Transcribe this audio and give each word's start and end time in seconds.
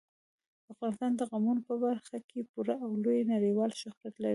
افغانستان 0.73 1.11
د 1.15 1.21
قومونه 1.31 1.61
په 1.69 1.75
برخه 1.85 2.17
کې 2.29 2.39
پوره 2.51 2.75
او 2.85 2.91
لوی 3.03 3.19
نړیوال 3.33 3.71
شهرت 3.81 4.13
لري. 4.17 4.29